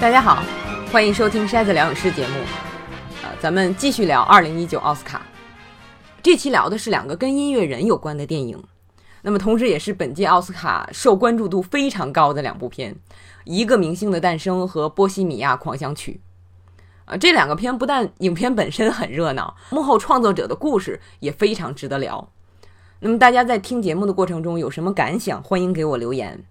[0.00, 0.42] 大家好，
[0.90, 2.38] 欢迎收听筛子疗影师节目。
[3.22, 5.20] 啊，咱们继续聊二零一九奥斯卡。
[6.22, 8.64] 这期聊的是两个跟音乐人有关的电影，
[9.20, 12.94] 那么同时也是本届奥斯卡受关注度非常高的两部片，
[13.44, 16.22] 《一个明星的诞生》和《波西米亚狂想曲》。
[17.12, 22.26] 啊，这两个片不但影片本身很热闹，幕后创作者的故事也非常值得聊。
[23.00, 25.42] 那么大家在听节目的过程中有什么感想？
[25.42, 26.42] 欢迎给我留言。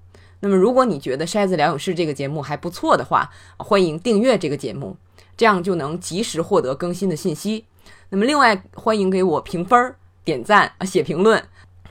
[0.42, 4.96] 那么如果你觉得《筛子疗影师》这个节目还不错的话，欢迎订阅这个节目，
[5.36, 7.66] 这样就能及时获得更新的信息。
[8.10, 11.44] 那么另外，欢迎给我评分、点赞、写评论，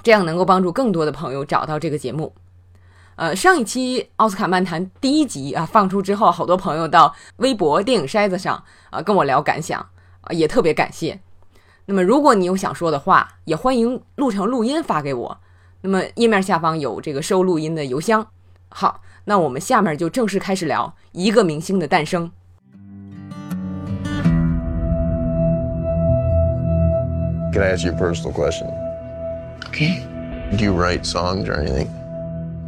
[0.02, 2.32] 这样能够帮助更多的朋友找到这个节目。
[3.16, 9.78] 呃，上一期奥斯卡漫谈第一集啊放出之后，好多朋友到微博电影筛子上啊跟我聊感想
[10.22, 11.20] 啊，也特别感谢。
[11.86, 15.38] 那么如果你有想说的话，也欢迎录成录音发给我。
[15.80, 18.26] 那么页面下方有这个收录音的邮箱。
[18.69, 22.31] 好，那我们下面就正式开始聊一个明星的诞生。
[27.53, 28.67] Can I ask you a personal question?
[29.67, 30.03] Okay.
[30.57, 31.87] Do you write songs or anything?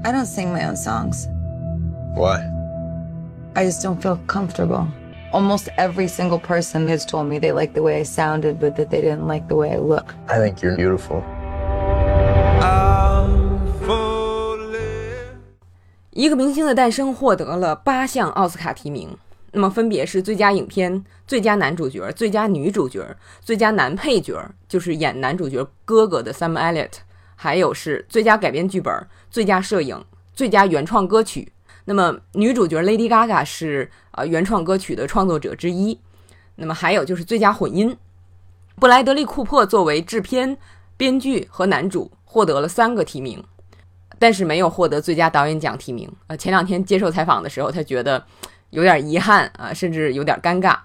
[0.03, 1.27] I don't sing my own songs.
[2.15, 2.43] Why?
[3.55, 4.87] I just don't feel comfortable.
[5.31, 8.89] Almost every single person has told me they like the way I sounded, but that
[8.89, 10.13] they didn't like the way I look.
[10.27, 11.23] I think you're beautiful.
[16.20, 19.16] 一个明星的诞生获得了八项奥斯卡提名，
[19.52, 26.92] 那么分别是最佳影片、最佳男主角、最佳女主角、最佳男配角，就是演男主角哥哥的 Sam Elliott，
[27.36, 28.94] 还有是最佳改编剧本、
[29.30, 30.04] 最佳摄影、
[30.34, 31.54] 最佳原创歌曲。
[31.86, 35.98] 那么女主角 Lady Gaga 是呃原创歌曲的创作者之一。
[36.56, 37.96] 那么还有就是最佳混音，
[38.78, 40.58] 布莱德利·库珀作为制片、
[40.98, 43.42] 编剧和男主获得了三个提名。
[44.20, 46.06] 但是没有获得最佳导演奖提名。
[46.26, 48.22] 呃，前两天接受采访的时候，他觉得
[48.68, 50.76] 有点遗憾啊，甚至有点尴尬。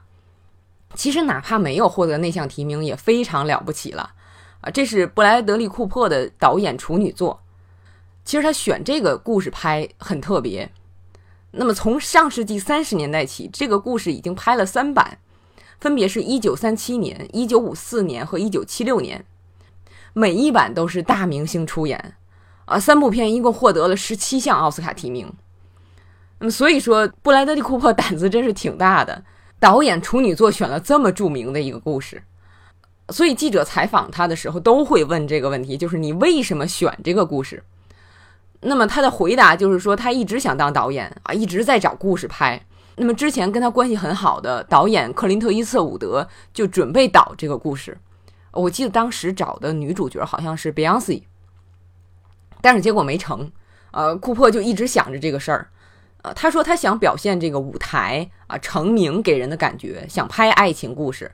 [0.94, 4.12] 其实哪怕没有获得那项提名，也非常了不起了
[4.62, 4.72] 啊！
[4.72, 7.44] 这是布莱德利·库珀的导演处女作。
[8.24, 10.72] 其实他选这个故事拍很特别。
[11.52, 15.18] 那么从上世纪三十年代起，这个故事已经拍了三版，
[15.78, 19.26] 分别是一九三七年、一九五四年和一九七六年，
[20.14, 22.16] 每一版都是大明星出演。
[22.66, 25.32] 啊，三部片一共获得了十七项奥斯卡提名。
[26.40, 29.24] 那么，所以说布莱德利·库珀胆子真是挺大的，
[29.60, 32.24] 导演处女作选了这么著名的一个故事。
[33.10, 37.64] 所以记者采访他的时候都会问这个问题，就是你为什么选这个故事？
[38.62, 42.66] 那么他的回答就是说，他一直想当导演啊，一直在找故事拍。
[42.98, 47.98] 那么之前跟他关系很好的导演克林特·伊瑟伍德就准备导这个故事。
[48.52, 51.22] 我记得当时找的女主角好像是 Beyonce。
[52.66, 53.52] 但是结果没成，
[53.92, 55.70] 呃，库珀就一直想着这个事儿，
[56.24, 61.32] 呃，他说他想表现这个舞台啊成名给人的感觉，想拍爱情故事，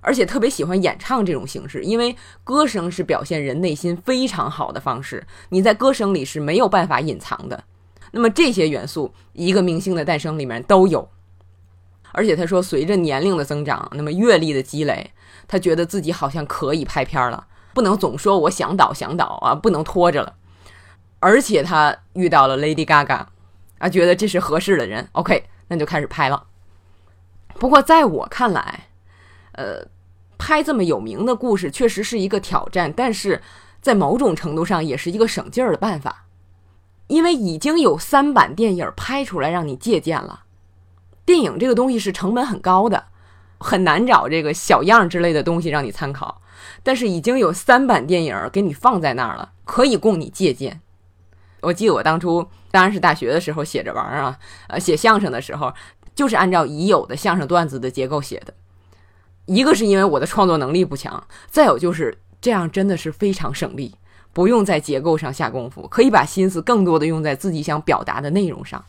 [0.00, 7.62] 而且特别喜欢演唱这种形式，因为歌声是表现人内心非常好的方式，你在歌声里是没有办法隐藏的。
[8.10, 11.08] 那么这些元素，一个明星的诞生里面都有，
[12.10, 15.12] 而且他说随着年龄的增长，那么阅历的积累，
[15.46, 20.34] 他觉得自己好像可以拍片了，不能总说我想导想导啊，不能拖着了。
[21.22, 23.26] 而且他遇到了 Lady Gaga，
[23.78, 26.48] 啊，觉得这是合适的人，OK，那就开始拍了。
[27.54, 28.88] 不过在我看来，
[29.52, 29.86] 呃，
[30.36, 33.40] 拍这么有名的故事确实是一个挑战，但是
[33.80, 36.24] 在某种程度上也是一个省劲儿的办法，
[37.06, 40.42] 因为已经有三版电影拍出来让你借鉴了。
[41.24, 43.04] 电影这个东西是成本很高的，
[43.58, 46.42] 很难找这个小样之类的东西让你参考，
[46.82, 50.81] 但是已经有三版电影给你放在那儿了，可以供你借鉴。
[51.62, 55.72] 我记得我当初当然是大学的时候写着玩啊，呃，写相声的时候
[56.14, 58.52] 就是按照已有的相声段子的结构写的。
[59.46, 63.94] 一个是因为我的创作能力不强，再有就是这样真的是非常省力，
[64.32, 68.84] 不用在结构上下功夫，可以把心思更多的用在自己想表达的内容上。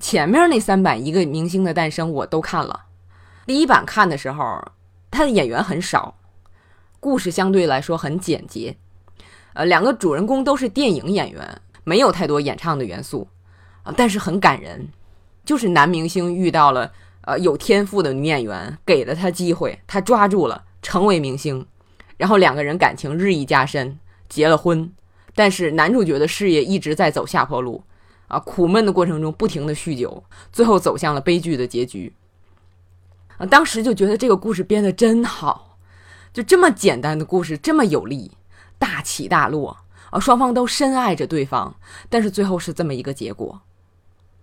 [0.00, 2.84] 前面那三版《一个明星的诞生》我都看了，
[3.46, 4.64] 第一版看的时候，
[5.10, 6.16] 他的演员很少，
[7.00, 8.76] 故事相对来说很简洁，
[9.54, 11.60] 呃，两个主人公都是电影演员。
[11.88, 13.26] 没有太多演唱的元素，
[13.82, 14.90] 啊，但是很感人，
[15.42, 16.92] 就是男明星遇到了
[17.22, 21.66] 呃有天赋的女演员，给了他机会，他抓住了，成为明星，
[22.18, 23.98] 然后两个人感情日益加深，
[24.28, 24.92] 结了婚，
[25.34, 27.82] 但是男主角的事业一直在走下坡路，
[28.26, 32.12] 啊，苦闷的过程中不停的酗酒，最后走向了悲剧的结局，
[33.38, 35.78] 啊，当时就觉得这个故事编的真好，
[36.34, 38.32] 就这么简单的故事这么有力，
[38.78, 39.78] 大起大落。
[40.10, 41.74] 啊，双方都深爱着对方，
[42.08, 43.60] 但是最后是这么一个结果。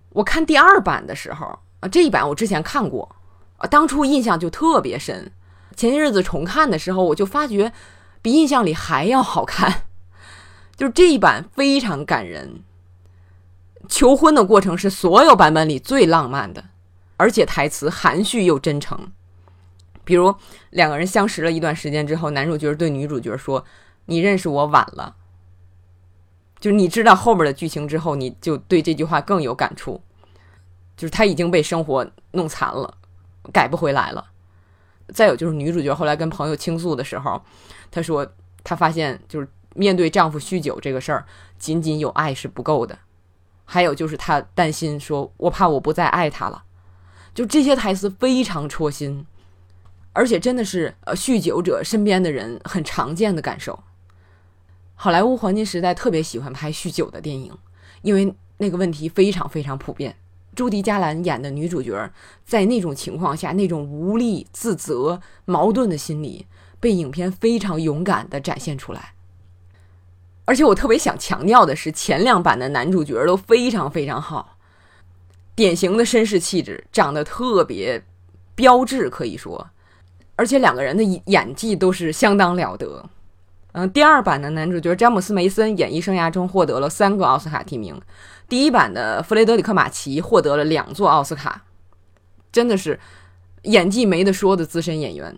[0.10, 3.16] 我看第二版的时候，啊，这一版我之前看过，
[3.58, 5.32] 啊，当初印象就特别深。
[5.76, 7.74] 前些日子重看的时候，我就发觉
[8.22, 9.84] 比印象里还要好看，
[10.78, 12.62] 就是这一版非常感人。
[13.90, 16.64] 求婚的过程是所有版本里最浪漫的，
[17.18, 19.12] 而且台词含蓄又真诚。
[20.04, 20.34] 比如
[20.70, 23.66] 两个人相识了一段时间之后，男主角对女主角说
[24.06, 25.16] ：“你认识我晚了。”
[26.66, 30.02] 就是你知道后边的剧情之后，你就对这句话更有感触。
[30.98, 32.92] 就是他已经被生活弄残了，
[33.54, 34.26] 改不回来了。
[35.10, 37.40] 再有就是女主角后来跟朋友倾诉的时候，
[37.92, 38.28] 她说
[38.64, 41.28] 她发现就是面对丈夫酗酒这个事儿，
[41.60, 42.98] 仅仅有爱是不够的。
[43.66, 46.64] 还有就是她担心说，我怕我不再爱他了。
[47.36, 49.28] 就这些台词非常戳心，
[50.14, 53.84] 而且真的是呃酗酒者身边的人很常见的感受。
[54.96, 57.56] 好莱坞黄金时代特别喜欢拍酗酒的电影，
[58.02, 60.16] 因为那个问题非常非常普遍。
[60.56, 62.10] 朱迪·加兰演的女主角，
[62.46, 66.48] 在那种情况下，那种无力、自责、矛盾的心理，
[66.80, 69.14] 被影片非常勇敢地展现出来。
[70.46, 74.58] 而且我特别想强调的是，前两版的男主角都非常非常好，
[75.54, 78.02] 典型的绅士气质，长得特别
[78.56, 79.72] 标致，可以说，
[80.38, 83.10] 而且两个人的演技都是相当了得。
[83.78, 88.02] 嗯，第二版的男主角詹姆斯·梅森演艺生涯中获得了三个奥斯卡提名。
[88.48, 91.66] 第一版的弗雷德里克·马奇获得了两座奥斯卡，
[92.54, 92.98] 真的是
[93.64, 95.36] 演技没得说的资深演员。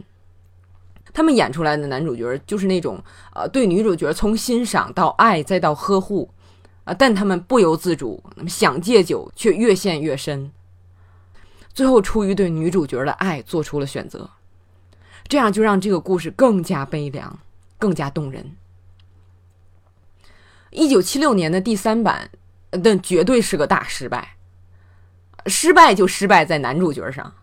[1.12, 3.04] 他们演出来的男主角就是那种
[3.34, 6.30] 呃，对女主角从欣赏到爱再到呵护
[6.84, 10.51] 啊，但他们不由自主想戒酒，却越陷越深。
[11.74, 14.30] 最后出于对女主角的爱做出了选择，
[15.28, 17.39] 这样就让这个故事更加悲凉。
[17.77, 18.56] 更加动人。
[20.71, 22.29] 一九七六年的第三版，
[22.71, 24.35] 那绝对是个大失败。
[25.45, 27.33] 失败就失败在男主角上。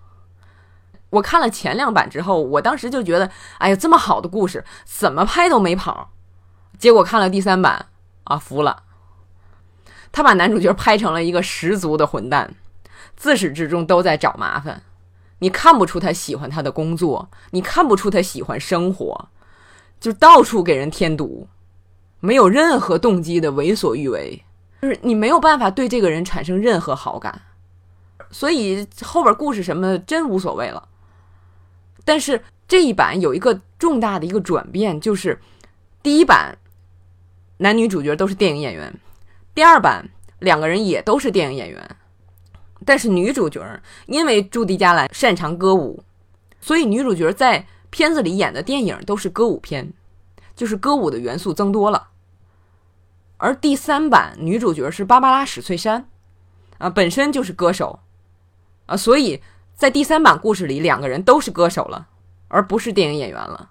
[1.10, 6.10] 我看了前两版之后，我当时就觉得，哎呀，这么好的故事，怎么拍都没跑。
[6.78, 7.86] 结果看了第三版，
[8.25, 8.82] 啊，服了。
[10.12, 12.54] 他把男主角拍成了一个十足的混蛋，
[13.16, 14.82] 自始至终都在找麻烦。
[15.38, 19.28] 你看不出他喜欢他的工作，你看不出他喜欢生活。
[20.05, 21.49] 就到处给人添堵，
[22.21, 24.45] 没有任何动机的为所欲为，
[24.83, 27.41] 就是你没有办法对这个人产生任何好感，
[28.31, 30.87] 所以后边故事什么真无所谓了。
[32.05, 35.41] 但是这一版有一个重大的一个转变，就是
[36.03, 36.59] 第一版
[37.56, 38.95] 男女主角都是电影演员，
[39.55, 40.11] 第二版
[40.41, 41.97] 两个人也都是电影演员，
[42.85, 43.65] 但是女主角
[44.05, 46.05] 因为朱迪·加兰擅长歌舞，
[46.61, 47.67] 所以女主角在。
[47.94, 49.93] 片子里演的电影都是歌舞片，
[50.56, 52.08] 就是歌舞的元素增多了。
[53.37, 56.08] 而第三版女主角是芭芭拉史翠珊，
[56.79, 58.00] 啊，本身就是歌手，
[58.87, 59.41] 啊，所以
[59.76, 62.08] 在第三版故事里，两个人都是歌手了，
[62.49, 63.70] 而不是电影演员了。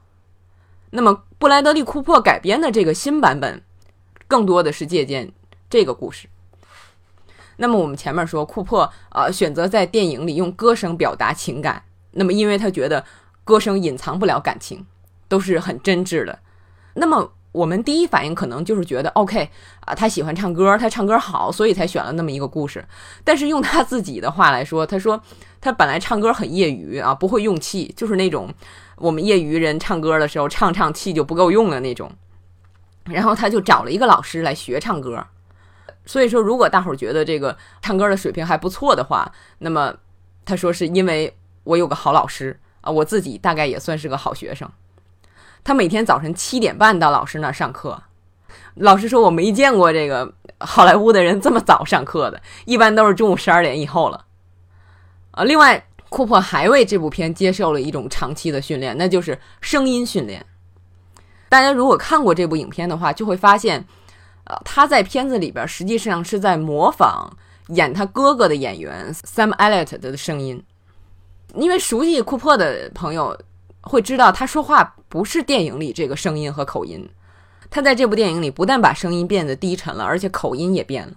[0.92, 3.62] 那么布莱德利·库珀改编的这个新版本，
[4.30, 5.34] 更多的是借鉴
[5.70, 6.30] 这个故事。
[7.58, 13.04] 那么我们前面说，库珀啊选择在电影里用歌声表达情感，那么因为他觉得。
[13.44, 14.86] 歌声隐藏不了感情，
[15.28, 16.40] 都是很真挚的。
[16.96, 19.50] 那么我们第一反应可能就是觉得，OK
[19.82, 22.84] 啊，他喜欢唱歌，他唱歌好，所以才选了那么一个故事。
[23.24, 25.22] 但是用他自己的话来说，他说
[25.62, 28.52] 他本来唱歌很业余啊，不会用气，就是那种
[28.96, 32.12] 我们业余人唱歌的时候唱唱气就不够用的那种。
[33.06, 35.24] 然后他就找了一个老师来学唱歌。
[36.06, 39.94] 所以说，如果大伙儿觉得这个唱歌的水平还不错的话，那么
[40.44, 42.60] 他说是因为我有个好老师。
[42.84, 44.70] 啊，我自己大概也算是个好学生。
[45.64, 48.04] 他每天早晨七点半到老师那儿上课，
[48.76, 54.26] 老师说我没见过这个好莱坞的人这么早上课的，一般都是中午十二点以后了。
[55.32, 60.46] 啊，另外，库珀还为这部片接受了一种长期的训练，那就是声音训练。
[61.50, 63.86] 大家如果看过这部影片的话，就会发现，
[64.44, 67.36] 呃，他在片子里边实际上是在模仿
[67.70, 70.62] 演他哥哥的演员 Sam Elliott 的声音。
[71.54, 73.38] 因为熟悉库珀的朋友
[73.82, 77.08] 会知道，他说话不是电影里这个声音和口音。
[77.70, 81.14] 他在这部电影里不但把声音变得低沉了，而且口音也变了。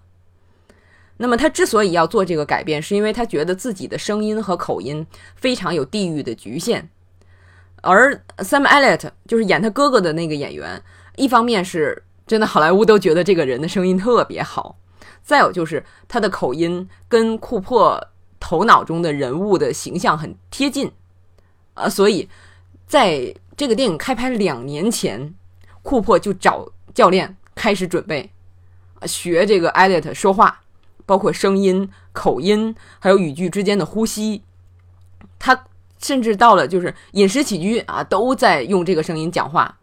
[1.18, 6.90] 那么他之所以要做这个改变，是因为他觉得自己的声音和口音非常有地域的局限。
[7.82, 10.82] 而 Sam Elliott 就是演他哥哥的那个演员，
[11.16, 14.76] 一方面是真的好莱坞都觉得这个人的声音特别好，
[15.22, 18.08] 再有就是他的口音跟库珀。
[18.46, 20.92] 头脑中的人物的形象很贴近，
[21.74, 22.28] 啊，所以
[22.86, 25.34] 在这个电影开拍两年前，
[25.82, 28.30] 库珀就找教练开始准备，
[29.02, 30.60] 学这个艾 t 特说话，
[31.04, 34.44] 包括声音、口音，还有语句之间的呼吸。
[35.40, 35.64] 他
[35.98, 39.76] 甚至到了就是饮食起居啊，都在用这个声音讲话。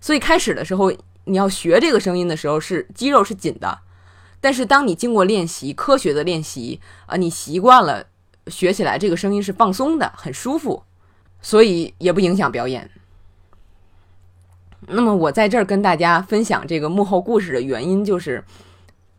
[0.00, 0.92] 所以开始的时候，
[1.24, 3.80] 你要学这个声音的时候，是肌肉是紧的。
[4.46, 8.06] 但是当你经过练习，科学的练习啊，你习惯了，
[8.46, 10.84] 学起来这个声音是放松的，很舒服，
[11.40, 12.88] 所以也不影响表演。
[14.86, 18.44] 那么我在这儿跟大家分享这个幕后故事的原因，就是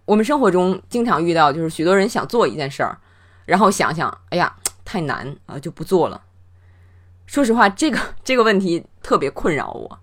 [0.05, 2.97] 我们生活中经常遇到，就是许多人想做一件事儿，
[3.45, 4.55] 然后想想，哎呀，
[4.85, 6.23] 太难啊，就不做了。
[7.25, 9.99] 说实话，这个这个问题特别困扰我。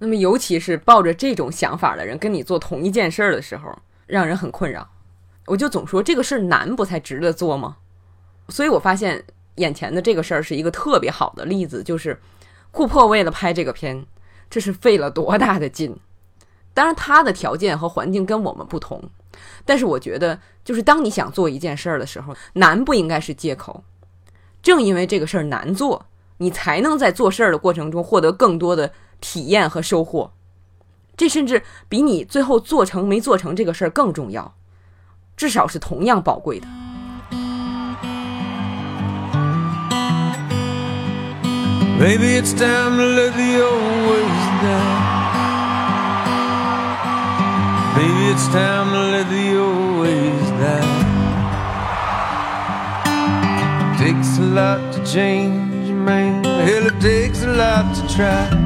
[0.00, 4.88] 那么尤其是抱着这种想法的人跟你做同一件事儿的时候，让人很困扰。
[5.46, 7.76] 我就总说这个事儿难，不才值得做吗？
[8.48, 9.22] 所以我发现
[9.54, 12.20] 眼前的这个事儿是一个特别好的例子，就是
[12.72, 14.04] 库珀为了拍这个片。
[14.50, 15.94] 这是费了多大的劲！
[16.72, 19.02] 当然，他的条件和环境跟我们不同，
[19.66, 23.84] 但是我觉得，就是当你想做一件事儿的时候，难不应该是借口。
[24.62, 26.06] 正因为这个事儿难做，
[26.38, 30.32] 你才能在做事儿的过程中获得更多的体验和收获。
[31.18, 34.54] 这甚至比你最后做成没做成这个事儿更重要，
[35.36, 36.68] 至少是同样宝贵的。
[41.98, 45.18] Maybe it's time to let the old ways die.
[47.96, 50.86] Maybe it's time to let the old ways die.
[53.98, 56.44] Takes a lot to change, man.
[56.44, 58.57] Hell, it takes a lot to try.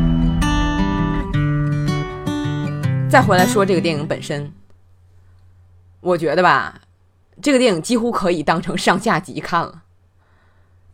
[3.12, 4.54] 再回来说这个电影本身，
[6.00, 6.80] 我觉得吧，
[7.42, 9.82] 这个电影几乎可以当成上下集看了。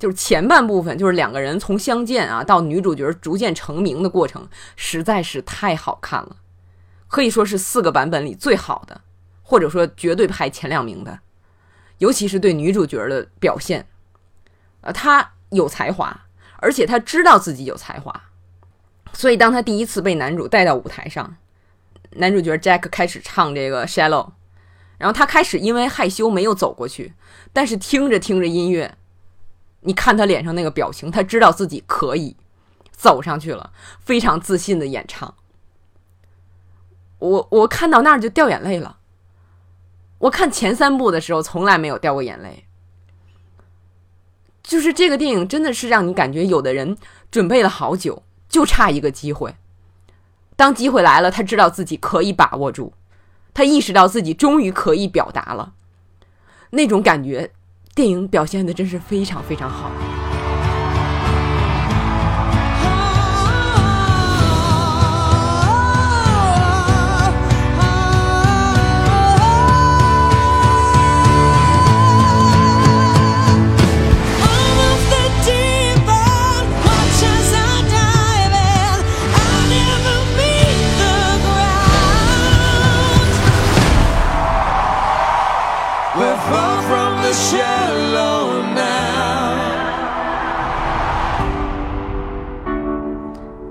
[0.00, 6.38] 就是前半部分，就是两个人从相见啊到女主角逐渐成名的过程，实在是太好看了，
[7.06, 9.00] 可以说是四个版本里最好的，
[9.44, 11.20] 或者说绝对排前两名的。
[11.98, 13.86] 尤其是对女主角的表现，
[14.80, 16.22] 呃，她有才华，
[16.56, 18.24] 而且她知道自己有才华，
[19.12, 21.36] 所以当她第一次被男主带到舞台上，
[22.10, 24.30] 男主角 Jack 开始唱这个 Shallow，
[24.98, 27.14] 然后他开始因为害羞没有走过去，
[27.52, 28.96] 但是听着听着音乐。
[29.82, 32.36] 你看他脸上那个表情，他知道自己可以
[32.90, 35.34] 走上去了，非常自信的演唱。
[37.18, 38.98] 我我看到那儿就掉眼泪了。
[40.18, 42.64] 我看前三部的时候从来没有掉过眼泪，
[44.62, 46.96] 就是这个电影真的是让你感觉有的人
[47.30, 49.54] 准备了好久，就差一个机会。
[50.58, 52.92] 当机会来了，他知道自己可以把握住，
[53.54, 55.74] 他意识到自己终于可以表达了，
[56.70, 57.52] 那种感觉。
[57.94, 59.88] 电影表现的真是非常非常好。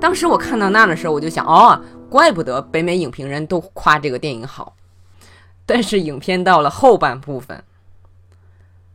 [0.08, 4.74] 当时我看到那的时候，我就想，哦，怪不得北美影评人都夸这个电影好。
[5.66, 7.62] 但是影片到了后半部分，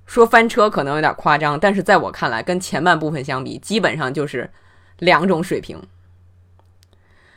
[0.07, 4.51] 说翻车可能有点夸张，但是在我看来，跟前半部分相比，基本上就是
[5.01, 5.83] 两种水平。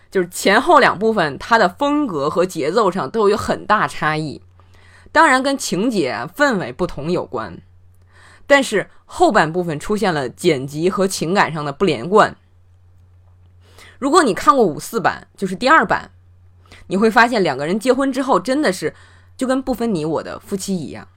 [0.09, 4.41] 就是前后两部分，它的风格和节奏上都有很大差异，
[5.11, 7.57] 当然跟情节氛围不同有关。
[8.47, 12.37] 但是后半部分出现了剪辑和情感上的不连贯。
[13.99, 16.11] 如果你看过五四版，就是第二版，
[16.87, 18.93] 你会发现两个人结婚之后真的是
[19.37, 21.07] 就跟不分你我的夫妻一样。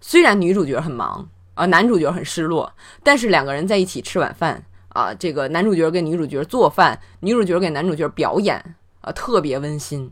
[0.00, 10.10] 虽然女主角很忙啊，男主角很失落，但是两个人在一起吃晚饭啊，这个男主角给女主角做饭，女主角给男主角表演啊，特别温馨。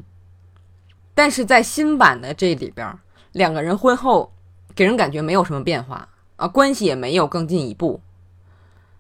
[1.14, 2.98] 但是在新版的这里边，
[3.32, 4.32] 两个人婚后
[4.74, 8.00] 给人感觉没有什么变化啊，关系也没有更进一步。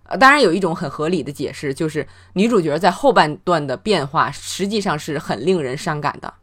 [0.04, 6.34] 呃当然有一种很合理的解释，就是女主角在后半段的变化实际上是很令人伤感的，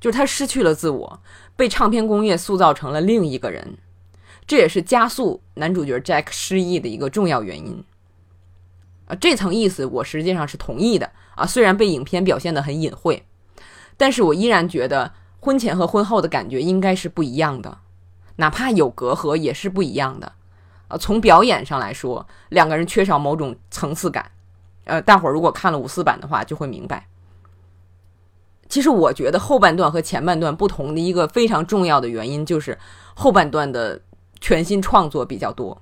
[0.00, 1.20] 就是她失去了自我，
[1.56, 3.78] 被唱片工业塑造成了另一个人，
[4.46, 7.82] 这也是加速男主角 Jack 失忆的一个重要原因。
[9.06, 13.24] 啊，这层意思我实际上是同意的啊，虽然被影片表现得很隐晦，
[13.96, 17.78] 但是我依然觉得婚前和婚后的感觉应该是不一样的，
[18.36, 20.32] 哪怕有隔阂也是不一样的。
[20.88, 24.30] 呃，从表演上来说，两个人缺少某种层次感。
[24.84, 27.06] 呃，大伙儿如果看了五四版的话，就会明白。
[28.68, 32.78] 其实我觉得后半段和前半段不同的一个非常重要的原因，就是
[33.14, 34.00] 后半段的
[34.40, 35.80] 全新创作比较多。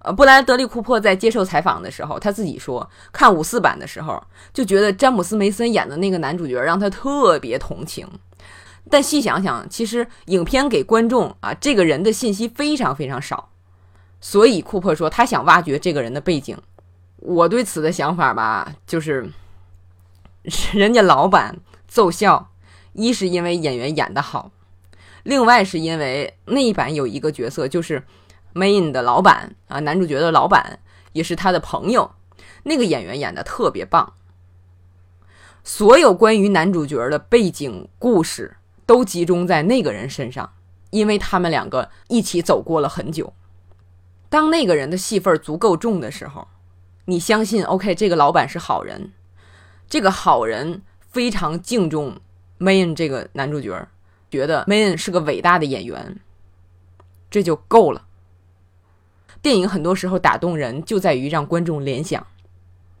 [0.00, 8.08] 呃，布莱德利·库珀在接受采访的时候，他自己说，看五四版的时候就觉得詹姆斯·梅森演的那个男主角让他特别同情。
[8.88, 13.48] 但细想想，其实影片给观众啊这个人的信息非常非常少，
[14.20, 16.56] 所以库珀说他想挖掘这个人的背景。
[17.16, 19.30] 我对此的想法吧，就是
[20.74, 21.56] 人家老板
[21.88, 22.50] 奏效，
[22.92, 24.50] 一是因为演员演得好，
[25.22, 28.02] 另外是因为那一版有一个角色就是。
[28.54, 30.78] Main 的老板啊，男主角的老板
[31.12, 32.12] 也是他的朋友，
[32.62, 34.14] 那个演员演的特别棒。
[35.62, 38.56] 所有关于男主角的背景故事
[38.86, 40.54] 都集中在那个人身上，
[40.88, 43.34] 因为他们两个一起走过了很久。
[44.28, 46.48] 当那个人的戏份足够重的时候，
[47.04, 49.12] 你相信 OK，这个老板是好人，
[49.88, 52.18] 这个好人非常敬重
[52.58, 53.88] Main 这个男主角，
[54.30, 56.18] 觉得 Main 是个伟大的演员，
[57.30, 58.02] 这就够了。
[59.40, 62.26] 电影很多时候打动人，就在于让观众联想。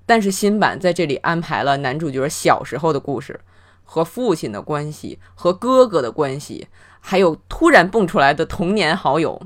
[0.04, 3.40] 但是新版在这里安排了男主角小时候的故事，
[3.82, 6.68] 和父亲的关系，和哥哥的关系，
[7.00, 9.42] 还有突然蹦出来的童年好友。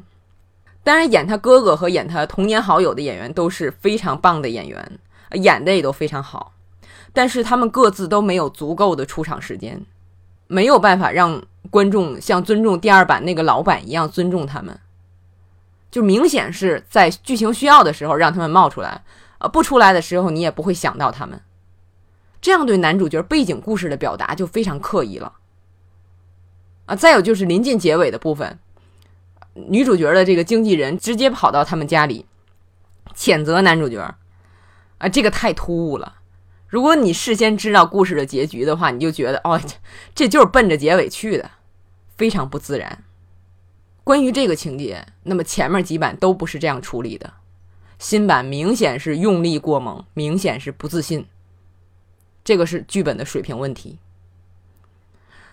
[0.90, 4.98] 当然，演他哥哥和演他童年好友的演员都是非常棒的演员，
[5.34, 6.52] 演的也都非常好。
[7.12, 9.86] 但是他们各自都没有足够的出场时间，
[10.48, 14.76] 没有办法让观众像尊重第二版那个老板一样尊重他们。
[15.92, 19.04] 就明显是在剧情需要的时候让他们冒出来，
[19.38, 21.40] 呃，不出来的时候你也不会想到他们。
[22.40, 25.34] 这样对男主角背景故事的表达就非常刻意了。
[26.86, 28.58] 啊，再有就是临近结尾的部分，
[29.68, 32.26] 女主角的这个经纪人直接跑到他们家里，
[33.14, 34.14] 谴责男主角，
[34.98, 36.16] 啊，这个太突兀了。
[36.66, 39.60] 如果你事先知道故事的结局的话，你就觉得哦，
[40.14, 41.50] 这就是奔着结尾去的，
[42.16, 43.02] 非常不自然。
[44.04, 47.32] 关于这个情节，那么前面几版都不是这样处理的，
[47.98, 51.26] 新版明显是用力过猛，明显是不自信，
[52.42, 53.98] 这个是剧本的水平问题。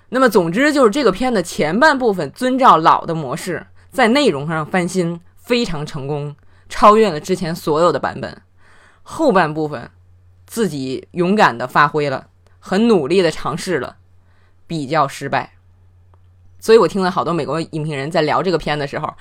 [0.09, 6.35] 那么总之就是这个片的前半部分遵照老的模式，在内容上翻新非常成功，
[6.69, 8.41] 超越了之前所有的版本。
[9.03, 9.89] 后半部分
[10.45, 12.27] 自己勇敢的发挥了，
[12.59, 13.97] 很努力的尝试了，
[14.65, 15.53] 比较失败。
[16.59, 19.13] 所以我听了好多美国影评人在聊这个片的时候，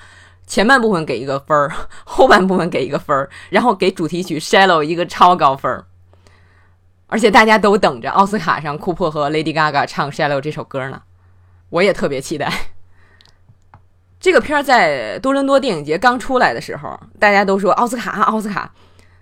[0.45, 1.71] 前半部分给一个分儿，
[2.03, 5.85] 后半部分给一个分儿，然后给主题曲《Shallow》一个超高分儿，
[7.07, 11.01] 而且大家都等着奥斯卡上库珀和 Lady Gaga 唱《Shallow》这首歌呢，
[11.69, 12.51] 我也特别期待。
[14.19, 18.73] 这个片儿在多伦多电影节刚出来的时候，大家都说奥斯卡奥斯卡，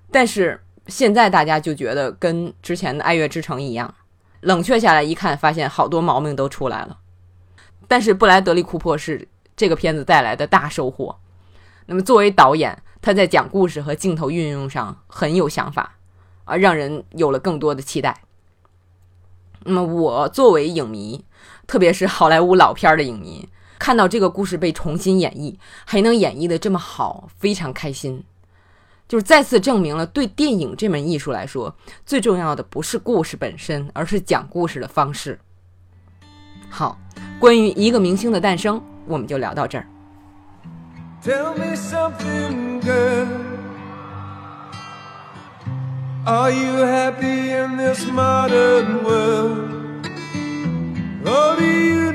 [0.10, 3.94] 但是现在大家就觉得跟之前的《爱乐之城》一样，
[4.42, 7.00] 冷却下来一看，发现好多毛病都出来了。
[7.88, 11.18] 但是布莱德利·库珀是这个片子带来的大收获。
[11.88, 15.98] 那么作为导演，他在讲故事和镜头运用上很有想法，
[16.46, 18.22] 啊，让人有了更多的期待。
[19.66, 21.26] 那么我作为影迷，
[21.68, 23.48] 特别是好莱坞老片儿的影迷，
[23.86, 25.54] 看到这个故事被重新演绎，
[25.86, 28.24] 还能演绎的这么好，非常开心。
[29.08, 35.40] 就是再次证明了，对电影这门艺术来说，最重要的不是故事本身，而是讲故事的方式。
[36.68, 36.98] 好。
[37.40, 39.86] 关于一个明星的诞生，我们就聊到这儿。
[41.24, 43.28] Tell me something, girl.
[46.26, 49.76] Are you happy in this modern world?
[51.24, 52.15] Or do you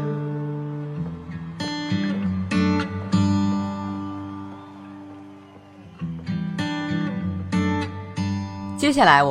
[8.91, 9.23] I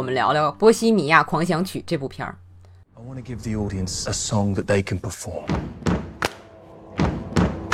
[3.02, 5.46] want to give the audience a song that they can perform.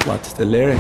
[0.05, 0.79] What's the lyric?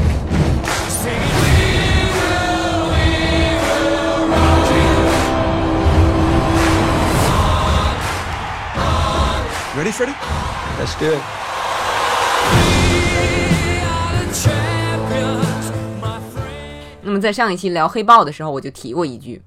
[9.76, 10.14] Ready, Freddie?
[10.78, 11.20] Let's do it.
[17.02, 19.40] 那么在上一期聊黑豹的时候，我就提过一句。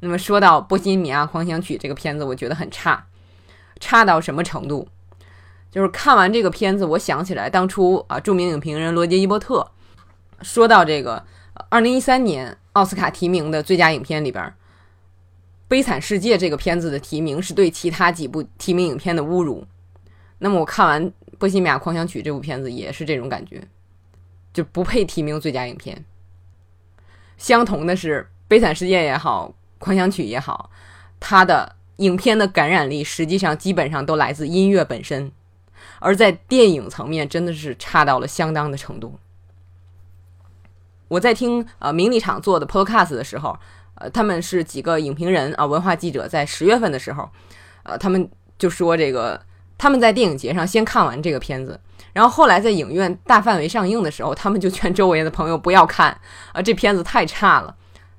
[0.00, 3.06] 那么说到《波西米亚狂想曲》这个片子，我觉得很差，
[3.78, 4.88] 差到什么程度？
[5.70, 9.70] 就是看完这个片子，我想起来当初啊，著名影评人罗杰·伊伯特
[10.42, 11.24] 说到这个
[11.68, 14.44] 二零一三年奥斯卡提名的最佳影片里边，
[15.68, 19.64] 《悲惨世界》这个片子的提名是对其他几部提名影片的侮辱。
[20.38, 21.06] 那么我看完
[21.38, 23.62] 《波西米亚狂想曲》这部片子也是这种感觉，
[24.52, 26.04] 就不配提名最佳影片。
[27.36, 29.48] 相同的是，《悲惨世界》也好，
[29.80, 30.70] 《狂想曲》也好，
[31.18, 35.32] 它的影片的感染力实际上基本上都来自音乐本身。
[35.98, 39.18] 而在电影层面，真的是差到了相当的程度。
[41.08, 43.58] 我在听呃名利场做的 Podcast 的时候，
[43.96, 47.28] 呃，他们是几个影评人啊，文化记者，在十月份的时候，
[47.82, 49.40] 呃，他们就说这个
[49.76, 51.78] 他们在电影节上先看完这个片子，
[52.12, 56.18] 然后后来在影院大范围上映的时候，他们就劝周围的朋友不要看
[56.52, 57.74] 啊，这片子太差了，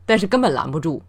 [0.05, 1.01] 但是根本拦不住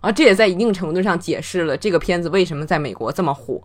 [0.00, 3.60] 啊，这也在一定程度上解释了这个片子为什么在美国这么火，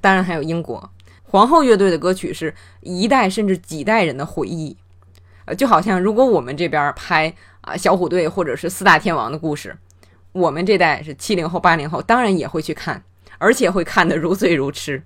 [0.00, 0.90] 当然还有英国。
[1.24, 4.76] 皇后乐队的歌曲是一代甚至几代人的回忆，
[5.44, 9.76] 呃，就好像如果我们这边拍啊小虎队或者是四大天王的故事，
[10.32, 13.02] 我们这代是七零后八零后，当然也会去看，
[13.38, 15.02] 而且会看得如醉如痴。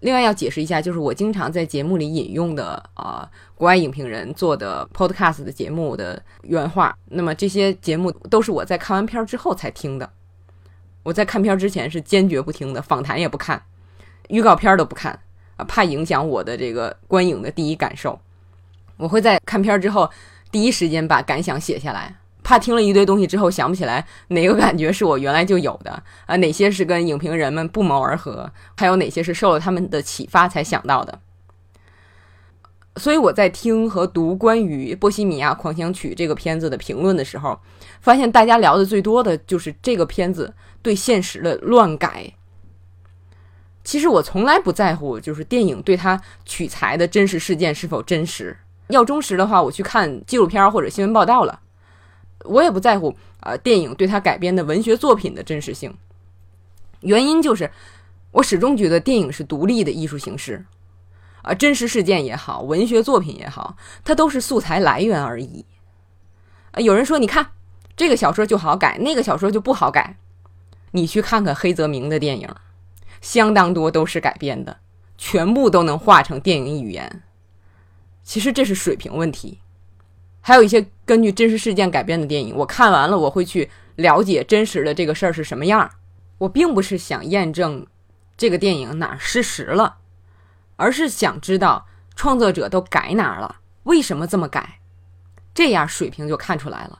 [0.00, 10.08] 另外要解释一下，就是我经常在节目里引用的啊国外影评人做的 podcast 的节目的原话，那么这些节目都是我在看完片之后才听的，
[11.02, 13.62] 我在看片之前是坚决不听的，访谈也不看。
[14.28, 15.18] 预告片都不看
[15.56, 18.20] 啊，怕影响我的这个观影的第一感受。
[18.98, 20.10] 我会在看片之后
[20.50, 22.14] 第一时间把感想写下来，
[22.48, 31.20] 怕听了一堆东西之后想不起来哪个感觉是我原来就有的啊，哪些是跟影评人们不谋而合，还有哪些是受了他们的启发才想到的。
[32.96, 37.60] 所以我在听和读关于《波西米亚狂想曲》这个片子的评论的时候，
[38.00, 42.32] 发现大家聊的最多的就是这个片子对现实的乱改。
[43.84, 48.56] 其实我从来不在乎，就是电影对它取材的真实事件是否真实。
[48.88, 51.60] 要忠实的话，我去看纪录片或者新闻报道了。
[52.48, 55.94] 我也不在乎啊，电影对它改编的文学作品的真实性。
[57.00, 57.70] 原因就是，
[58.32, 60.64] 我始终觉得电影是独立的艺术形式，
[61.42, 65.64] 啊，真实事件也好，文学作品也好，它都是素材来源而已。
[66.72, 67.52] 啊，有人说，你看
[67.96, 70.16] 这个小说就好改，那个小说就不好改。
[70.92, 72.48] 你去看看黑泽明的电影。
[73.20, 74.78] 相当多都是改编的，
[75.16, 77.22] 全部都能画成电影语言。
[78.22, 79.58] 其实这是水平问题。
[80.40, 85.90] 还有一些根据真实事件改编的电影，我看完了，我会去了解真实的这个事儿是什么样。
[86.36, 87.86] 我并不是想验证
[88.36, 89.96] 这个电影哪失实了，
[90.76, 94.80] 而是想知道创作者都改哪儿了，为什么这么改，
[95.54, 96.98] 这样水平就看出来了。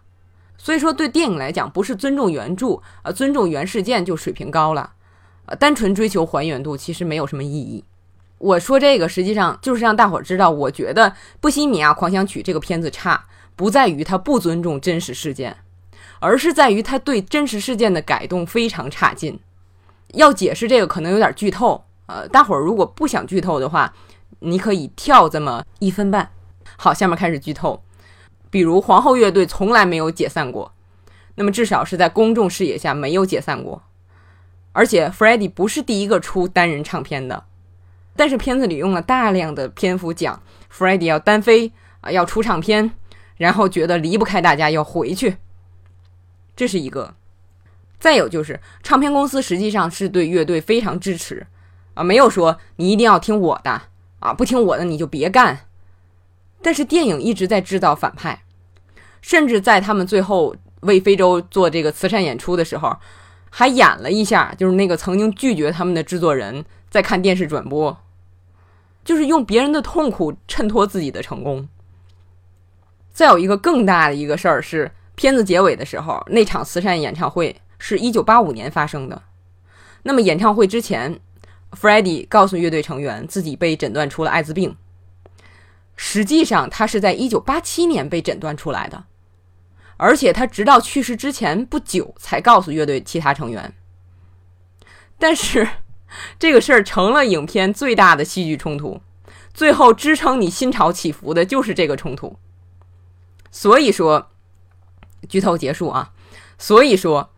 [0.56, 4.94] 所以说，对电影来讲，不是尊重原著，呃，尊重原事件就水平高了。
[5.44, 7.84] 呃，单纯追求还原度其实没有什么意义。
[8.38, 13.26] 我说这个实际上就是让大伙知道，我觉得《波西米亚狂想曲》这个片子差，
[13.58, 15.56] 不在于他不尊重真实事件，
[16.20, 19.40] 而是在于他对真实事件的改动非常差劲。
[20.14, 23.92] 要解释这个可能有点剧透，呃，大伙儿如果不想剧透的话，
[24.38, 26.30] 你可以跳这么一分半。
[26.76, 27.82] 好，下面开始剧透。
[28.48, 30.72] 比如皇后乐队从来没有解散过，
[31.34, 33.82] 那么至少是在公众视野下没有解散过。
[34.70, 37.44] 而且 Freddie 不是第一个出单人唱片的，
[38.14, 40.40] 但是片子里用了大量的篇幅讲
[40.72, 42.92] Freddie 要单飞啊，要出唱片，
[43.38, 45.38] 然后觉得离不开大家要回去，
[46.54, 47.14] 这是一个。
[47.98, 51.46] 再有就是唱片公司实际上是对乐队非常支持
[51.94, 53.82] 啊，没有说你一定要听我的
[54.20, 55.60] 啊，不听我的你就别干。
[56.60, 58.44] 但是电影一直在制造反派，
[59.22, 62.94] 甚至在他们最后为非洲做这个慈善演出的时候。
[63.50, 67.96] 还演了一下，就是那个曾经拒绝他们的制作人在看电视转播，
[69.02, 71.66] 就是用别人的痛苦衬托自己的成功。
[73.18, 79.20] 再有一个更大的一个事儿是，片子结尾的时候，那场慈善演唱会是一九八五年发生的。
[80.04, 81.18] 那么演唱会之前
[81.72, 84.76] ，Freddie 告诉乐队成员自己被诊断出了艾滋病，
[85.96, 89.02] 实际上他是在一九八七年被诊断出来的。
[89.96, 93.74] 而且他直到去世之前不久才告诉乐队其他成员。
[95.18, 95.66] 但是，
[96.38, 99.00] 这个事儿成了影片最大的戏剧冲突，
[99.52, 102.38] 最后支撑你心潮起伏的就是这个冲突。
[103.50, 104.30] 所以说，
[105.28, 106.12] 剧透结束啊！
[106.58, 107.30] 所以说，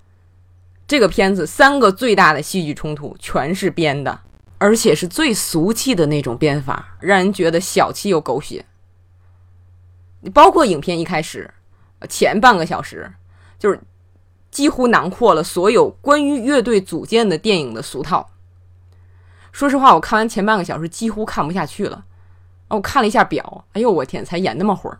[0.86, 4.20] 这个片子三个最大的戏剧冲突全是编的，
[4.58, 8.66] 而且是最俗气的那种编法，让人觉得小气又狗血。
[10.34, 11.54] 包括影片一开始。
[12.08, 13.12] 前半个小时，
[13.58, 13.78] 就是
[14.50, 18.30] 几乎囊括了所有关于乐队组建的电影的俗套。
[19.52, 22.06] 说实话，我看完前半个小时几乎看不下去了。
[22.68, 24.98] 我看了一下表，哎呦我天，才演那么会儿。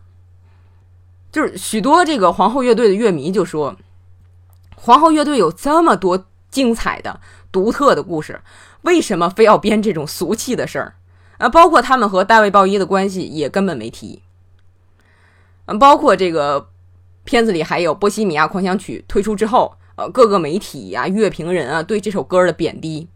[1.31, 3.77] 就是许多这个皇后乐队的乐迷就说，
[4.75, 7.21] 皇后乐队有这么多精彩的、
[7.53, 8.41] 独特的故事，
[8.81, 10.95] 为什么非要编这种俗气的事儿？
[11.37, 14.21] 啊，包括他们和大卫鲍伊的关系也根本没提。
[15.67, 16.67] 嗯，包括这个
[17.23, 23.07] 片子里还有《波西米亚狂想曲》推出之后，呃，各个媒体啊、乐评人啊对这首歌的贬低。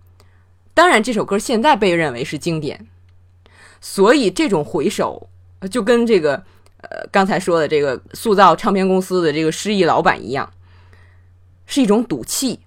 [0.74, 2.88] 当然，这首歌现在被认为是经典，
[3.82, 5.30] 所以这种回首
[5.70, 6.46] 就跟这个。
[6.90, 10.52] 呃，刚才说的这个塑造唱片公司的这个失意老板一样，
[11.66, 12.60] 是一种赌气。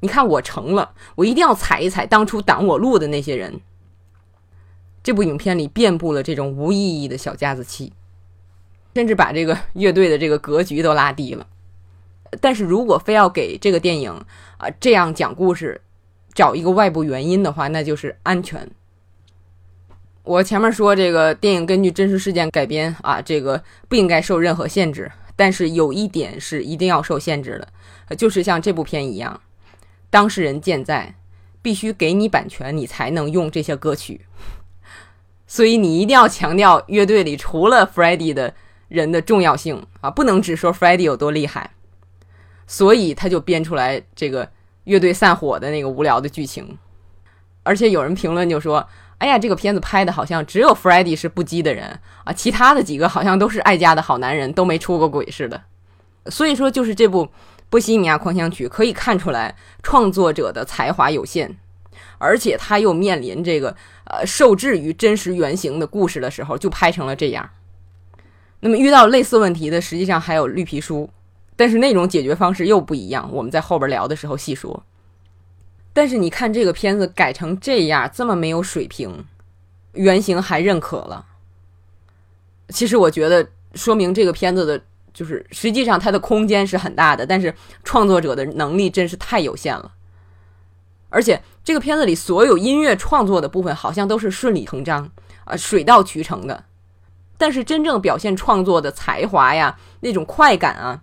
[0.00, 3.60] 你看我成了，我一定要踩一踩当初挡我路的那些人。
[5.02, 7.92] 这部影片里遍布了这种无意义的小家子气，
[8.94, 11.46] 甚至把这个乐队的这个格局都拉低了。
[12.40, 14.10] 但是如果非要给这个电影
[14.58, 15.80] 啊这样讲故事，
[16.34, 18.70] 找一个外部原因的话，那就是安全。
[20.26, 25.10] 我前面说这个电影根据真实事件改编啊，这个不应该受任何限制。
[25.36, 27.62] 但是有一点是一定要受限制
[28.08, 29.40] 的，就是像这部片一样，
[30.10, 31.14] 当事人健在，
[31.62, 34.22] 必须给你版权，你才能用这些歌曲。
[35.46, 38.52] 所以你一定要强调乐队里除了 Freddie 的
[38.88, 41.70] 人的重要性啊，不能只说 Freddie 有多厉害。
[42.66, 44.50] 所以他就编出来这个
[44.82, 46.76] 乐队散伙的那个无聊的剧情，
[47.62, 48.84] 而且有人评论就说。
[49.18, 55.62] 哎呀，这个片子拍的好像只有 Freddie 是不羁的人啊，其他的几个好像都是爱家的好男人，都没出过轨似的。
[56.26, 57.24] 所以说，就是这部
[57.70, 61.56] 《波西米亚狂想曲》可以看出来创作者的才华有限，
[62.18, 63.74] 而且他又面临这个
[64.04, 67.48] 呃受制于真实原型的故事的时候，就拍成了这样。
[68.60, 71.08] 那么遇到类似问题的，实际上还有绿皮书，
[71.56, 74.84] 但是那种解决方式又不一样，我们在后边聊的时候细说。
[75.96, 79.24] 但是你看这个片子改成这样，这么没有水平，
[79.94, 81.24] 原型还认可了。
[82.68, 84.78] 其实我觉得说明这个片子的，
[85.14, 89.90] 就是实际上它的空间是很大的，但是创作者的能力真是太有限了。
[91.08, 95.10] 而且这个片子里所有音乐创作的部分好像都是顺理成章
[95.46, 96.64] 啊，水到渠成的。
[97.38, 101.00] 但是真正表现创作的才华呀，那种快感啊，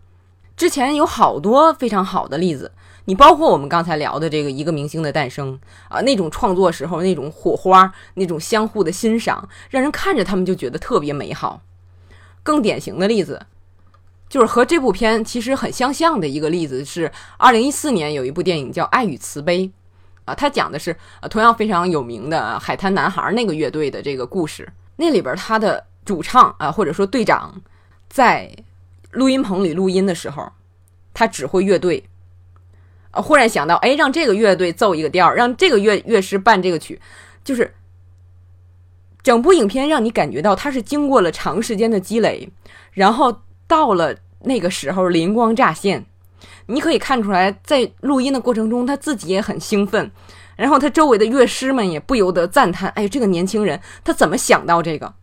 [0.56, 2.72] 之前有好多非常好的例子。
[3.06, 11.62] 你包括我们刚才聊的这个一个明星的诞生啊，那种创作时候那种火花，那种相互的欣赏，让人看着他们就觉得特别美好。
[12.44, 13.46] 更典型的例子，
[14.30, 19.68] 就是和这部片其实很相像的一个例子是，二零一四年有一部电影叫《爱与慈悲》，
[20.24, 24.72] 啊，它讲的是呃同样非常有名的海滩男孩那个乐队的这个故事。
[24.96, 27.62] 那里边他的主唱啊，或者说队长，
[28.10, 28.50] 在
[29.12, 30.52] 录音棚里录音的时候，
[31.14, 32.04] 他指挥乐队。
[33.14, 33.22] 啊！
[33.22, 37.00] 忽然想到，哎，让这个乐队奏一个调，让这个乐乐师伴这个曲，
[37.44, 37.74] 就是
[39.24, 42.50] 整部影片让你感觉到他是经过了长时间的积累，
[42.92, 46.06] 然后到了那个时候灵光乍现。
[46.66, 50.12] 你可以看出来，在录音的过程中，他自己也很兴奋，
[50.56, 55.14] 然后他周围的乐师们也不由得赞叹：“哎，这个年轻人他怎么想到这个？”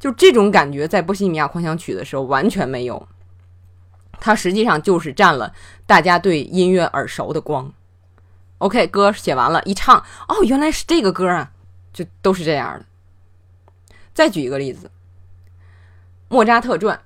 [0.00, 3.06] 就这种感觉，在《波西米亚狂想曲》的时候完全没有。
[4.24, 5.52] 它实际上就是占了
[5.84, 7.72] 大家对音乐耳熟的光。
[8.58, 11.50] OK，歌写完了，一唱，哦，原来是这个歌啊，
[11.92, 12.84] 就都是这样的。
[14.14, 14.86] 再举一个例子，
[16.28, 16.96] 《莫扎特传》，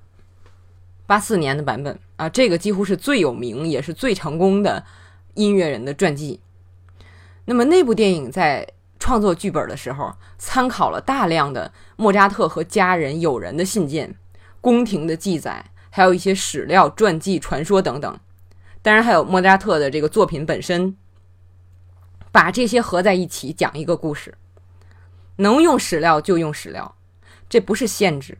[1.06, 4.84] 八四年的版本啊，这个几乎是最有名也是最成功的
[5.32, 6.40] 音乐人的传记。
[7.46, 14.14] 那么那部电影在创作剧本的时候，参考了大量的莫扎特和家人、友人的信件、
[14.60, 15.70] 宫廷的记载。
[15.96, 18.20] 还有一些史料、传记、传说等等，
[18.82, 20.94] 当然还有莫扎特的这个作品本身，
[22.30, 24.34] 把这些合在一起讲一个故事。
[25.36, 26.96] 能用史料就用史料，
[27.48, 28.36] 这不是限制，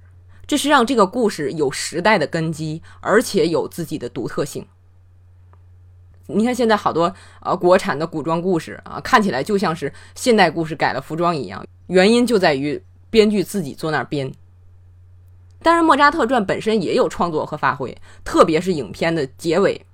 [0.47, 4.66] 这是让这个故事有时代的根基，而且有自己的独特性。
[6.27, 14.31] 你看现在好多呃国产的古装故事啊，看起来就像是现代故事改了服装一样，原因就在于编剧自己坐那儿编。
[15.66, 19.85] 当然，《莫扎特传》本身也有创作和发挥，特别是影片的结尾，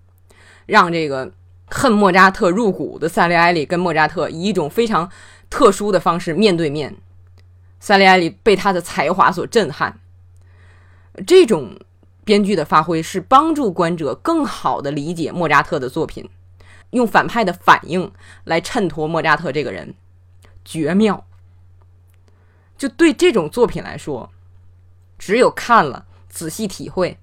[0.67, 1.33] 让这个
[1.71, 5.11] 恨莫扎特入骨的萨利埃里跟莫扎特以一种非常
[5.49, 6.95] 特殊的方式面对面。
[7.81, 9.99] 萨利埃里被他的才华所震撼，
[11.27, 11.71] 这种
[12.23, 16.29] 编剧的发挥是帮助观者更好的理解莫扎特的作品，
[16.91, 18.13] 用反派的反应
[18.45, 19.95] 来衬托莫扎特这个人，
[20.67, 21.25] 绝妙。
[22.77, 24.31] 就对这种作品来说。
[25.23, 27.17] 只有看了，仔细体会，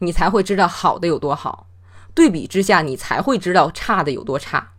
[0.00, 1.66] 你才会知道好的有多好。
[2.12, 4.72] 对比之下，你才会知道差的有多差。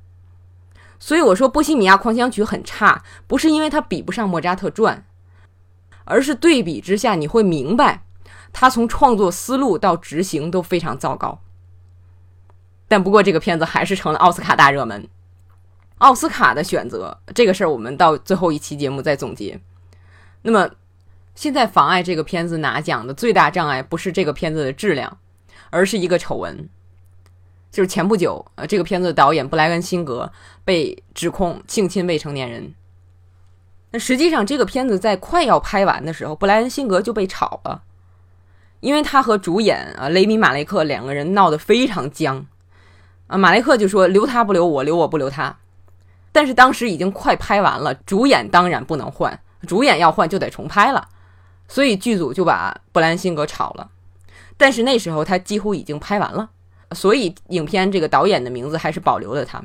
[1.00, 5.04] 所以我说《波西米亚狂想曲》很差，不是因为它比不上莫扎特传，
[6.04, 8.04] 而是对比之下你会明白，
[8.54, 11.42] 他从创作思路到执行都非常糟糕。
[12.88, 15.10] 但不过这个片子还是成了奥斯卡大热门。
[15.98, 19.60] 奥斯卡的选择这个事儿，我们到最后一期节目再总结。
[20.44, 20.70] 那么，
[21.40, 25.20] 现在妨碍这个片子拿奖的最大障碍不是这个片子的质量，
[25.70, 26.68] 而是一个丑闻，
[27.72, 30.34] 就是前不久，呃，这个片子的导演布莱恩·辛格
[30.66, 32.74] 被指控性侵未成年人。
[33.92, 37.84] 那实际上，这个片子在快要拍完的时候，布莱恩·辛格就被炒了，
[38.82, 42.46] 因为他和主演啊雷米·马雷克两个人闹得非常僵。
[43.28, 45.56] 啊，马雷克就说留他不留我，留我不留他。
[46.34, 51.08] 但是当时已经快拍完了，主演当然不能换，主演要换就得重拍了，
[51.70, 53.90] 所以剧组就把布兰辛格炒了。
[54.58, 56.50] 但是那时候他几乎已经拍完了，
[56.92, 59.64] 所以影片这个导演的名字还是保留了他。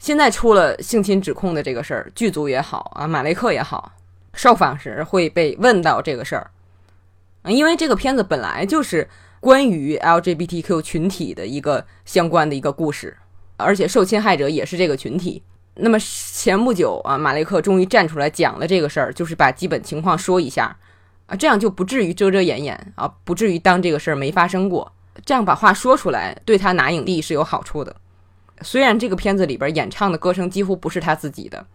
[0.00, 3.92] 现在出了性侵指控的这个事儿，剧组也好啊，马雷克也好，
[4.34, 6.50] 受访时会被问到这个事儿，
[7.44, 9.08] 因为这个片子本来就是。
[9.38, 13.16] 关于 LGBTQ 群体的一个相关的一个故事，
[13.58, 15.40] 而且受侵害者也是这个群体。
[15.74, 20.76] 那么前不久啊，马雷克终于站出来讲了这个事儿，就是把基本情况说一下
[21.26, 24.92] 啊，这样就不至于遮遮掩掩啊，不至于当这个事儿没发生过。
[25.24, 27.94] 这样把话说出来，对他拿影帝是有好处的。
[28.62, 31.66] 虽然这个片子里边演唱的歌声几乎不是他自己的，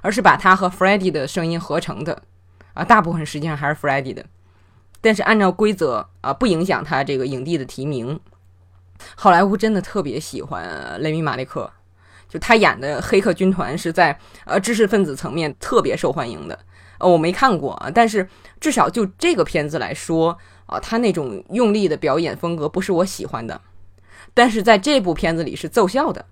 [0.00, 2.22] 而是把他和 Freddie 的声音合成的
[2.74, 4.24] 啊，大部分实际上还是 Freddie 的。
[5.00, 8.20] 但是按照规则啊，不影响他这个影帝的提名。
[9.16, 11.70] 好莱坞真的特别喜欢雷米·马利克，
[12.28, 16.58] 就他演的《黑客军团》是在呃知识分子层面特别受欢迎的。
[16.98, 18.28] 呃，我没看过，但是
[18.60, 23.60] 至少就这个片子来说啊，他那种用力的表演风格不是我喜欢的。
[24.34, 26.24] 但是在这部片子里是奏效的，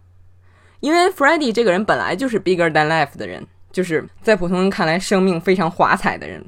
[0.80, 6.44] 因为 Freddie 这个人本来就是 bigger than life 的人，就是在普通人看来生命非常华彩的人。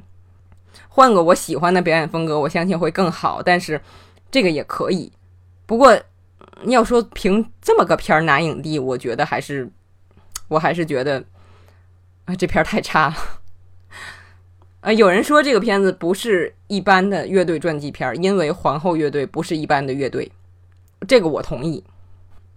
[0.87, 3.41] 换个我喜欢的表演风格，我相信会更好。
[3.41, 3.81] 但是，
[4.29, 5.11] 这个也可以。
[5.65, 5.97] 不过，
[6.65, 9.69] 要说凭这么个片儿拿影帝，我觉得还是，
[10.47, 11.23] 我还是觉得
[12.25, 13.15] 啊，这片儿太差了。
[14.81, 20.31] 啊，有人说这个片子不是一般的乐队传记片，因为皇后乐队不是一般的乐队。
[21.07, 21.83] 这个我同意。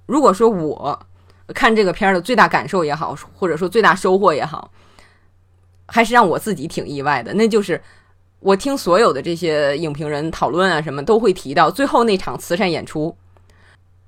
[0.06, 1.06] 如果说我
[1.48, 4.70] 看这个片儿的最大感受也好，或者说最大收获也好，
[5.86, 7.80] 还是让我自己挺意外的，那就是。
[8.40, 13.16] 我听所有的这些影评人讨论啊，什么都会提到最后那场慈善演出，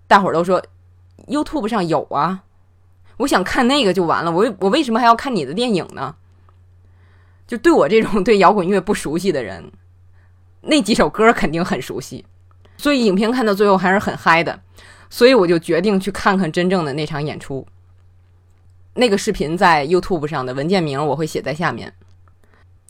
[0.06, 0.62] 大伙儿都说
[1.26, 2.42] YouTube 上有啊，
[3.16, 6.14] 我想看那个就完了，我我为什么还要看你的电影呢？
[7.46, 9.70] 就对我这种对摇滚乐不熟悉的人，
[10.62, 12.24] 那几首歌肯定很熟悉，
[12.76, 14.60] 所以影片看到最后还是很嗨的，
[15.08, 17.66] 所以我就决定去看看真正的那场演出。
[18.94, 21.92] 那个视频在 YouTube 上的文件名我会写在下面。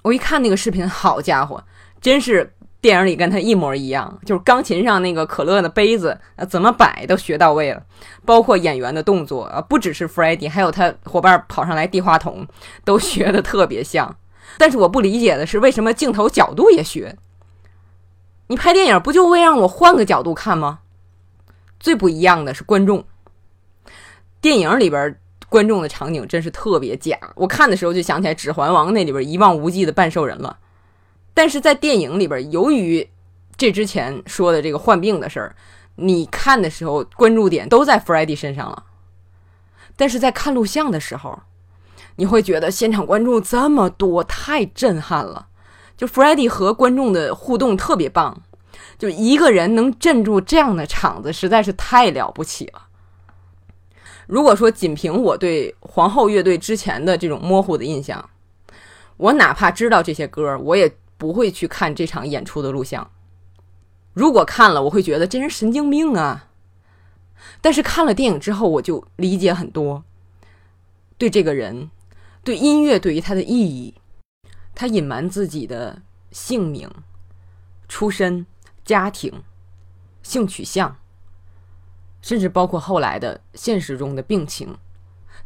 [0.02, 1.62] 我一看那个视频，好家伙，
[2.00, 7.82] 真是电影里跟他一模一样，就是钢琴上那个可乐的杯子啊，怎么摆都学到位了，
[8.24, 12.46] 包括演员的动作啊，不只是 Freddie，还有他伙伴跑上来递话筒，
[12.84, 14.16] 都学的特别像。
[14.58, 17.16] 但是我不理解的是，为什么镜头角度也学？
[18.48, 20.80] 你拍电影不就为让我换个角度看吗？
[21.78, 23.04] 最不一样的是观众，
[24.40, 25.18] 电影里边。
[25.48, 30.58] 观众的场景真是特别假，我看的时候就想起来《指环王》那里边一望无际的半兽人了。
[31.32, 33.08] 但是在电影里边，由于
[33.56, 35.54] 这之前说的这个患病的事儿，
[35.94, 38.86] 你看的时候关注点都在 f r e d d y 身上了。
[39.94, 41.40] 但是在看录像的时候，
[42.16, 45.48] 你会觉得现场观众这么多，太震撼了。
[45.96, 48.42] 就 Freddie 和观众的互动特别棒，
[48.98, 52.82] 就一个人能镇住这样的场子，实在是太了不起了。
[54.26, 58.28] 如果说仅凭我对皇后乐队之前的这种模糊的印象，
[59.16, 63.10] 我哪怕知道这些歌，我也不会去看这场演出的录像。
[64.12, 66.48] 如果看了，我会觉得这人神经病啊。
[67.60, 70.04] 但是看了电影之后，我就理解很多，
[71.16, 71.90] 对这个人，
[72.46, 73.92] 对音乐对于他的意义，
[74.72, 76.88] 他隐瞒自己的姓名、
[77.88, 78.46] 出身、
[78.84, 79.42] 家庭、
[80.22, 80.96] 性取向。
[82.22, 84.78] 甚至包括后来的现实中的病情，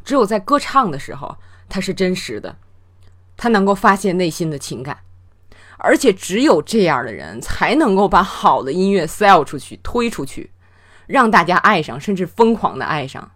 [0.03, 1.35] 只有在歌唱的时候，
[1.67, 2.55] 他是真实的，
[3.35, 4.99] 他能够发泄内心的情感，
[5.79, 10.51] 而且只有这样的人才能够把好的音乐 sell 出去、推出去，
[11.07, 13.31] 让大家爱上，甚至疯狂的爱上。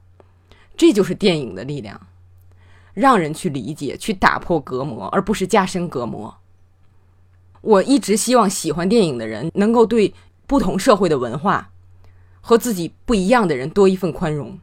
[0.77, 1.99] 这就是电影的力量，
[2.95, 6.35] 让人去理解、去打破隔膜，而不是加深隔膜。
[7.61, 10.11] 我一直希望喜欢电影的人能够对
[10.47, 11.69] 不同社会的文化。
[12.47, 14.59] 和自己不一样的人多一份宽容，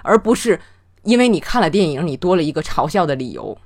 [0.00, 0.58] 而不是
[1.02, 3.58] 因为你看了电影，你多了一个嘲笑的理由。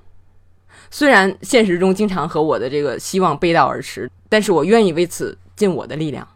[0.91, 6.27] 虽然现实中经常和我的这个希望背道而驰，但是我愿意为此尽我的力量。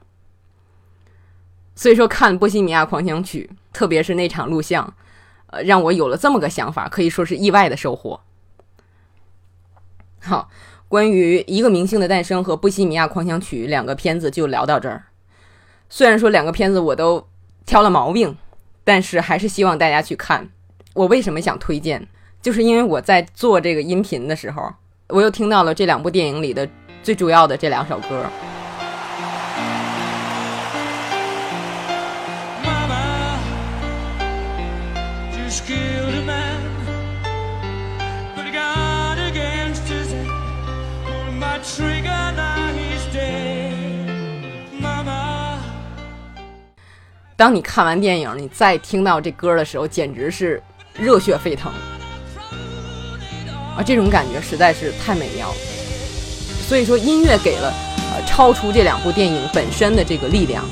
[1.75, 4.95] 所以说，看《波西米亚狂想曲》，特别是那场录像，
[5.51, 8.21] 呃，让我有了这么个想法，可以说是意外的收获。
[10.21, 10.49] 好，
[10.89, 15.05] 关于《一个明星的诞生》和《波西米亚狂想曲》两个片子就聊到这儿。
[15.89, 17.27] 虽然说两个片子我都
[17.67, 18.37] 挑了毛病，
[18.85, 20.49] 但是还是希望大家去看。
[20.95, 22.07] 我为什么想推荐？
[22.43, 24.73] 就是因为我在做这个音频的时候，
[25.09, 26.69] 我又听到了这两部电影里的
[27.03, 28.27] 最主要的这两首歌。
[35.51, 36.61] Just killed a man,
[38.37, 40.29] but he got against his head.
[41.09, 43.75] On my trigger, now he's dead.
[44.81, 45.59] Mama.
[47.37, 50.63] 当你看完电影，你再听到这歌的时候，简直是
[50.97, 51.73] 热血沸腾
[53.77, 53.83] 啊！
[53.85, 55.57] 这种感觉实在是太美妙了。
[56.69, 57.75] 所以说，音乐给了
[58.13, 60.65] 呃超出这两部电影本身的这个力量，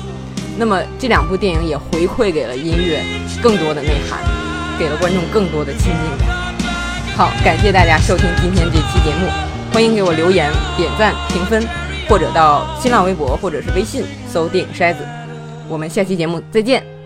[0.57, 3.03] 那么这两部电影也回馈给了音乐
[3.43, 4.23] 更多的内涵，
[4.79, 6.29] 给了观众更多的亲近感。
[7.17, 9.27] 好，感谢大家收听今天这期节目，
[9.73, 11.61] 欢迎给我留言、点赞、评分，
[12.07, 15.05] 或者到新浪微博或者是微信搜“电影筛子”。
[15.67, 16.98] 我们下期节目再见。